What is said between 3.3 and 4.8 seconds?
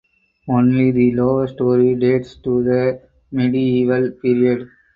medieval period.